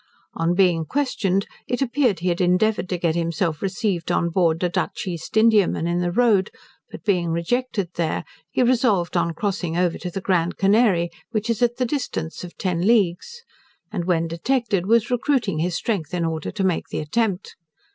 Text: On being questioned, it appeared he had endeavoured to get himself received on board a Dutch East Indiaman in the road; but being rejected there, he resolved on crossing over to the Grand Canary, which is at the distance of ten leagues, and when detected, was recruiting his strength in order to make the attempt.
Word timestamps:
On 0.33 0.55
being 0.55 0.83
questioned, 0.85 1.45
it 1.67 1.79
appeared 1.79 2.21
he 2.21 2.29
had 2.29 2.41
endeavoured 2.41 2.89
to 2.89 2.97
get 2.97 3.13
himself 3.15 3.61
received 3.61 4.11
on 4.11 4.29
board 4.29 4.63
a 4.63 4.67
Dutch 4.69 5.05
East 5.05 5.37
Indiaman 5.37 5.85
in 5.87 5.99
the 5.99 6.11
road; 6.11 6.49
but 6.89 7.03
being 7.03 7.29
rejected 7.29 7.89
there, 7.93 8.23
he 8.49 8.63
resolved 8.63 9.15
on 9.15 9.35
crossing 9.35 9.77
over 9.77 9.99
to 9.99 10.09
the 10.09 10.19
Grand 10.19 10.57
Canary, 10.57 11.11
which 11.29 11.51
is 11.51 11.61
at 11.61 11.77
the 11.77 11.85
distance 11.85 12.43
of 12.43 12.57
ten 12.57 12.81
leagues, 12.87 13.43
and 13.91 14.05
when 14.05 14.27
detected, 14.27 14.87
was 14.87 15.11
recruiting 15.11 15.59
his 15.59 15.75
strength 15.75 16.15
in 16.15 16.25
order 16.25 16.49
to 16.49 16.63
make 16.63 16.87
the 16.87 16.97
attempt. 16.97 17.55